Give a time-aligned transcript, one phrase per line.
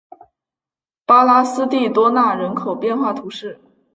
[1.05, 3.59] 拉巴斯蒂多纳人口变化图示